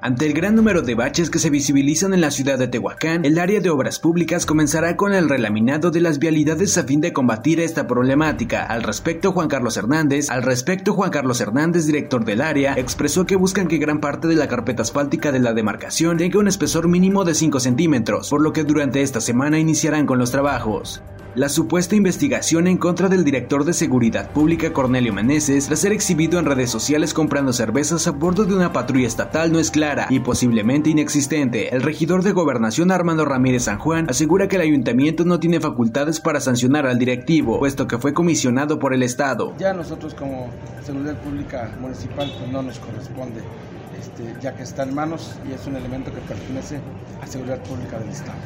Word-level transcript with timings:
Ante 0.00 0.26
el 0.26 0.32
gran 0.32 0.54
número 0.54 0.82
de 0.82 0.94
baches 0.94 1.28
que 1.28 1.40
se 1.40 1.50
visibilizan 1.50 2.14
en 2.14 2.20
la 2.20 2.30
ciudad 2.30 2.56
de 2.56 2.68
Tehuacán, 2.68 3.24
el 3.24 3.36
área 3.36 3.58
de 3.60 3.68
obras 3.68 3.98
públicas 3.98 4.46
comenzará 4.46 4.96
con 4.96 5.12
el 5.12 5.28
relaminado 5.28 5.90
de 5.90 6.00
las 6.00 6.20
vialidades 6.20 6.78
a 6.78 6.84
fin 6.84 7.00
de 7.00 7.12
combatir 7.12 7.58
esta 7.58 7.88
problemática. 7.88 8.62
Al 8.62 8.84
respecto, 8.84 9.32
Juan 9.32 9.48
Carlos 9.48 9.76
Hernández, 9.76 10.30
al 10.30 10.44
respecto, 10.44 10.92
Juan 10.92 11.10
Carlos 11.10 11.40
Hernández, 11.40 11.86
director 11.86 12.24
del 12.24 12.42
área, 12.42 12.74
expresó 12.74 13.26
que 13.26 13.34
buscan 13.34 13.66
que 13.66 13.78
gran 13.78 13.98
parte 13.98 14.28
de 14.28 14.36
la 14.36 14.46
carpeta 14.46 14.82
asfáltica 14.82 15.32
de 15.32 15.40
la 15.40 15.52
demarcación 15.52 16.16
tenga 16.16 16.38
un 16.38 16.46
espesor 16.46 16.86
mínimo 16.86 17.24
de 17.24 17.34
5 17.34 17.58
centímetros, 17.58 18.30
por 18.30 18.40
lo 18.40 18.52
que 18.52 18.62
durante 18.62 19.02
esta 19.02 19.20
semana 19.20 19.58
iniciarán 19.58 20.06
con 20.06 20.20
los 20.20 20.30
trabajos. 20.30 21.02
La 21.38 21.48
supuesta 21.48 21.94
investigación 21.94 22.66
en 22.66 22.78
contra 22.78 23.08
del 23.08 23.22
director 23.22 23.64
de 23.64 23.72
Seguridad 23.72 24.32
Pública 24.32 24.72
Cornelio 24.72 25.14
Meneses, 25.14 25.66
tras 25.66 25.78
ser 25.78 25.92
exhibido 25.92 26.40
en 26.40 26.46
redes 26.46 26.68
sociales 26.68 27.14
comprando 27.14 27.52
cervezas 27.52 28.08
a 28.08 28.10
bordo 28.10 28.44
de 28.44 28.56
una 28.56 28.72
patrulla 28.72 29.06
estatal, 29.06 29.52
no 29.52 29.60
es 29.60 29.70
clara 29.70 30.08
y 30.10 30.18
posiblemente 30.18 30.90
inexistente. 30.90 31.72
El 31.72 31.82
regidor 31.82 32.24
de 32.24 32.32
Gobernación 32.32 32.90
Armando 32.90 33.24
Ramírez 33.24 33.62
San 33.62 33.78
Juan 33.78 34.10
asegura 34.10 34.48
que 34.48 34.56
el 34.56 34.62
ayuntamiento 34.62 35.24
no 35.24 35.38
tiene 35.38 35.60
facultades 35.60 36.18
para 36.18 36.40
sancionar 36.40 36.88
al 36.88 36.98
directivo, 36.98 37.60
puesto 37.60 37.86
que 37.86 37.98
fue 37.98 38.12
comisionado 38.12 38.80
por 38.80 38.92
el 38.92 39.04
Estado. 39.04 39.54
Ya 39.58 39.72
nosotros 39.72 40.14
como 40.14 40.48
Seguridad 40.84 41.22
Pública 41.22 41.70
Municipal 41.80 42.34
pues 42.36 42.50
no 42.50 42.62
nos 42.62 42.80
corresponde, 42.80 43.42
este, 43.96 44.34
ya 44.42 44.56
que 44.56 44.64
está 44.64 44.82
en 44.82 44.92
manos 44.92 45.36
y 45.48 45.52
es 45.52 45.64
un 45.68 45.76
elemento 45.76 46.12
que 46.12 46.20
pertenece 46.22 46.80
a 47.22 47.28
Seguridad 47.28 47.62
Pública 47.62 47.96
del 47.96 48.08
Estado. 48.08 48.38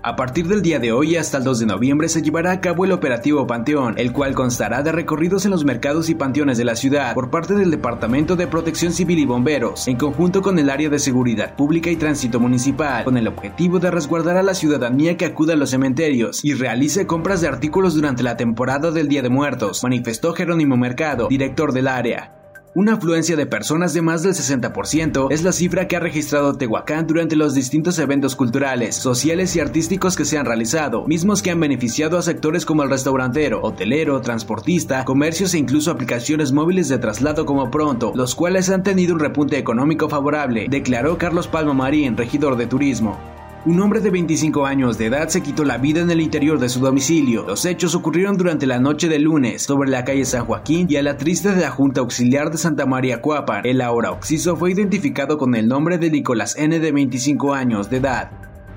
A 0.00 0.14
partir 0.14 0.46
del 0.46 0.62
día 0.62 0.78
de 0.78 0.92
hoy 0.92 1.16
hasta 1.16 1.38
el 1.38 1.44
2 1.44 1.58
de 1.58 1.66
noviembre 1.66 2.08
se 2.08 2.22
llevará 2.22 2.52
a 2.52 2.60
cabo 2.60 2.84
el 2.84 2.92
operativo 2.92 3.48
Panteón, 3.48 3.94
el 3.98 4.12
cual 4.12 4.32
constará 4.32 4.80
de 4.82 4.92
recorridos 4.92 5.44
en 5.44 5.50
los 5.50 5.64
mercados 5.64 6.08
y 6.08 6.14
panteones 6.14 6.56
de 6.56 6.64
la 6.64 6.76
ciudad 6.76 7.14
por 7.14 7.30
parte 7.30 7.54
del 7.54 7.72
Departamento 7.72 8.36
de 8.36 8.46
Protección 8.46 8.92
Civil 8.92 9.18
y 9.18 9.24
Bomberos, 9.24 9.88
en 9.88 9.96
conjunto 9.96 10.40
con 10.40 10.56
el 10.60 10.70
área 10.70 10.88
de 10.88 11.00
Seguridad 11.00 11.56
Pública 11.56 11.90
y 11.90 11.96
Tránsito 11.96 12.38
Municipal, 12.38 13.02
con 13.02 13.16
el 13.16 13.26
objetivo 13.26 13.80
de 13.80 13.90
resguardar 13.90 14.36
a 14.36 14.44
la 14.44 14.54
ciudadanía 14.54 15.16
que 15.16 15.24
acuda 15.24 15.54
a 15.54 15.56
los 15.56 15.70
cementerios 15.70 16.44
y 16.44 16.54
realice 16.54 17.08
compras 17.08 17.40
de 17.40 17.48
artículos 17.48 17.96
durante 17.96 18.22
la 18.22 18.36
temporada 18.36 18.92
del 18.92 19.08
Día 19.08 19.22
de 19.22 19.30
Muertos, 19.30 19.82
manifestó 19.82 20.32
Jerónimo 20.32 20.76
Mercado, 20.76 21.26
director 21.28 21.72
del 21.72 21.88
área. 21.88 22.37
Una 22.74 22.94
afluencia 22.94 23.34
de 23.34 23.46
personas 23.46 23.94
de 23.94 24.02
más 24.02 24.22
del 24.22 24.34
60% 24.34 25.28
es 25.30 25.42
la 25.42 25.52
cifra 25.52 25.88
que 25.88 25.96
ha 25.96 26.00
registrado 26.00 26.54
Tehuacán 26.54 27.06
durante 27.06 27.34
los 27.34 27.54
distintos 27.54 27.98
eventos 27.98 28.36
culturales, 28.36 28.94
sociales 28.94 29.56
y 29.56 29.60
artísticos 29.60 30.16
que 30.16 30.26
se 30.26 30.36
han 30.36 30.44
realizado, 30.44 31.06
mismos 31.06 31.42
que 31.42 31.50
han 31.50 31.60
beneficiado 31.60 32.18
a 32.18 32.22
sectores 32.22 32.66
como 32.66 32.82
el 32.82 32.90
restaurantero, 32.90 33.62
hotelero, 33.62 34.20
transportista, 34.20 35.04
comercios 35.06 35.54
e 35.54 35.58
incluso 35.58 35.90
aplicaciones 35.90 36.52
móviles 36.52 36.88
de 36.88 36.98
traslado 36.98 37.46
como 37.46 37.70
Pronto, 37.70 38.12
los 38.14 38.34
cuales 38.34 38.68
han 38.68 38.82
tenido 38.82 39.14
un 39.14 39.20
repunte 39.20 39.56
económico 39.56 40.10
favorable, 40.10 40.66
declaró 40.68 41.16
Carlos 41.16 41.48
Palma 41.48 41.72
Marín, 41.72 42.18
regidor 42.18 42.56
de 42.56 42.66
turismo. 42.66 43.37
Un 43.66 43.80
hombre 43.80 44.00
de 44.00 44.10
25 44.10 44.66
años 44.66 44.98
de 44.98 45.06
edad 45.06 45.28
se 45.28 45.42
quitó 45.42 45.64
la 45.64 45.78
vida 45.78 46.00
en 46.00 46.10
el 46.10 46.20
interior 46.20 46.60
de 46.60 46.68
su 46.68 46.78
domicilio. 46.78 47.44
Los 47.44 47.64
hechos 47.64 47.96
ocurrieron 47.96 48.38
durante 48.38 48.66
la 48.66 48.78
noche 48.78 49.08
de 49.08 49.18
lunes 49.18 49.62
sobre 49.62 49.90
la 49.90 50.04
calle 50.04 50.24
San 50.24 50.46
Joaquín 50.46 50.86
y 50.88 50.96
a 50.96 51.02
la 51.02 51.16
triste 51.16 51.52
de 51.52 51.62
la 51.62 51.70
Junta 51.70 52.00
Auxiliar 52.00 52.52
de 52.52 52.58
Santa 52.58 52.86
María 52.86 53.20
Cuapa. 53.20 53.60
El 53.60 53.80
ahora 53.80 54.12
occiso 54.12 54.56
fue 54.56 54.70
identificado 54.70 55.38
con 55.38 55.56
el 55.56 55.66
nombre 55.66 55.98
de 55.98 56.10
Nicolás 56.10 56.56
N 56.56 56.78
de 56.78 56.92
25 56.92 57.52
años 57.52 57.90
de 57.90 57.96
edad 57.96 58.30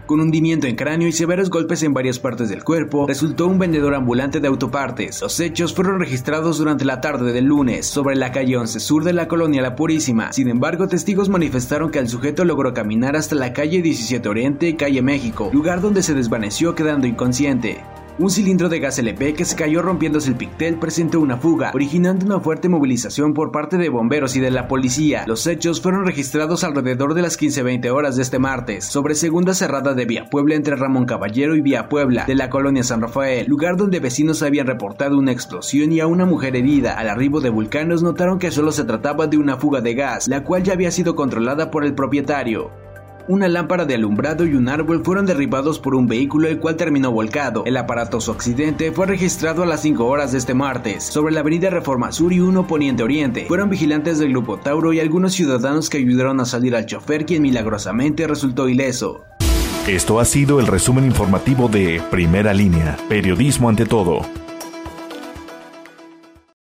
con 0.06 0.20
hundimiento 0.20 0.68
en 0.68 0.76
cráneo 0.76 1.08
y 1.08 1.12
severos 1.12 1.50
golpes 1.50 1.84
en 1.84 1.94
varias 1.94 2.20
partes 2.20 2.50
del 2.50 2.64
cuerpo, 2.64 3.08
resultó 3.08 3.48
un 3.48 3.60
vendedor 3.60 3.96
ambulante 3.96 4.40
de 4.40 4.48
autopartes. 4.48 5.22
Los 5.22 5.40
hechos 5.40 5.74
fueron 5.74 6.00
registrados 6.00 6.58
durante 6.58 6.86
la 6.86 7.02
tarde 7.02 7.34
del 7.34 7.46
lunes 7.46 7.86
sobre 7.86 8.16
la 8.16 8.32
calle 8.32 8.58
11 8.58 8.80
sur 8.80 9.04
de 9.04 9.14
la 9.14 9.28
colonia 9.28 9.62
La 9.62 9.76
Purísima. 9.76 10.34
Sin 10.34 10.48
embargo, 10.48 10.88
testigos 10.88 11.30
manifestaron 11.30 11.92
que 11.92 12.00
el 12.00 12.08
sujeto 12.08 12.46
logró 12.46 12.74
caminar 12.74 13.16
hasta 13.16 13.36
la 13.36 13.54
calle 13.54 13.82
17 13.82 14.28
Oriente 14.28 14.76
calle 14.76 15.02
México, 15.02 15.50
lugar 15.54 15.82
donde 15.82 16.04
se 16.04 16.14
desvaneció 16.14 16.76
quedando 16.76 17.08
inconsciente. 17.08 17.84
Un 18.22 18.30
cilindro 18.30 18.70
de 18.70 18.80
gas 18.80 19.00
LP 19.00 19.34
que 19.34 19.46
se 19.46 19.56
cayó 19.56 19.82
rompiéndose 19.82 20.30
el 20.30 20.36
pictel 20.36 20.76
presentó 20.76 21.20
una 21.20 21.38
fuga, 21.38 21.72
originando 21.74 22.24
una 22.24 22.40
fuerte 22.40 22.70
movilización 22.70 23.34
por 23.34 23.52
parte 23.52 23.78
de 23.78 23.90
bomberos 23.90 24.36
y 24.36 24.40
de 24.40 24.52
la 24.52 24.68
policía. 24.68 25.24
Los 25.26 25.48
hechos 25.48 25.82
fueron 25.82 26.06
registrados 26.06 26.64
alrededor 26.64 27.16
de 27.16 27.24
las 27.24 27.40
15-20 27.40 27.90
horas 27.90 28.18
de 28.18 28.22
este 28.22 28.38
martes, 28.38 28.86
sobre 28.86 29.16
segunda 29.16 29.56
cerrada 29.56 29.96
de 29.96 30.06
Vía 30.06 30.26
Puebla 30.30 30.54
entre 30.54 30.76
Ramón 30.76 31.06
Caballero 31.06 31.56
y 31.56 31.62
Vía 31.62 31.90
Puebla, 31.90 32.26
de 32.26 32.36
la 32.36 32.52
colonia 32.52 32.84
San 32.84 33.02
Rafael, 33.02 33.48
lugar 33.48 33.76
donde 33.76 34.00
vecinos 34.00 34.44
habían 34.44 34.68
reportado 34.68 35.18
una 35.18 35.32
explosión 35.32 35.92
y 35.92 36.00
a 36.00 36.06
una 36.06 36.28
mujer 36.28 36.56
herida. 36.56 36.94
Al 37.00 37.10
arribo 37.10 37.42
de 37.42 37.50
vulcanos 37.50 38.04
notaron 38.04 38.38
que 38.38 38.52
solo 38.52 38.72
se 38.72 38.84
trataba 38.84 39.26
de 39.26 39.38
una 39.38 39.58
fuga 39.58 39.82
de 39.82 39.96
gas, 39.96 40.28
la 40.28 40.44
cual 40.44 40.62
ya 40.62 40.74
había 40.74 40.92
sido 40.92 41.16
controlada 41.16 41.72
por 41.72 41.84
el 41.84 41.96
propietario. 41.96 42.81
Una 43.28 43.48
lámpara 43.48 43.86
de 43.86 43.96
alumbrado 43.96 44.46
y 44.46 44.56
un 44.56 44.68
árbol 44.68 45.04
fueron 45.04 45.26
derribados 45.26 45.80
por 45.80 45.96
un 45.96 46.08
vehículo 46.08 46.48
el 46.48 46.60
cual 46.60 46.76
terminó 46.76 47.12
volcado. 47.12 47.64
El 47.66 47.78
aparatoso 47.78 48.32
accidente 48.32 48.92
fue 48.92 49.06
registrado 49.06 49.64
a 49.64 49.66
las 49.66 49.82
5 49.82 50.06
horas 50.06 50.32
de 50.32 50.40
este 50.40 50.54
martes 50.54 51.04
sobre 51.04 51.34
la 51.34 51.42
avenida 51.42 51.70
Reforma 51.70 52.12
Sur 52.12 52.34
y 52.34 52.40
1 52.40 52.68
Poniente 52.68 53.04
Oriente. 53.04 53.46
Fueron 53.48 53.70
vigilantes 53.70 54.20
del 54.20 54.30
grupo 54.30 54.58
Tauro 54.58 54.92
y 54.94 55.00
algunos 55.00 55.34
ciudadanos 55.34 55.90
que 55.90 55.98
ayudaron 55.98 56.40
a 56.40 56.46
salir 56.46 56.76
al 56.76 56.86
chofer 56.86 57.26
quien 57.26 57.44
milagrosamente 57.44 58.28
resultó 58.28 58.68
ileso. 58.68 59.24
Esto 59.88 60.20
ha 60.20 60.26
sido 60.26 60.60
el 60.60 60.68
resumen 60.68 61.06
informativo 61.06 61.68
de 61.68 62.02
Primera 62.12 62.54
Línea, 62.54 62.98
Periodismo 63.10 63.70
ante 63.70 63.86
todo. 63.86 64.22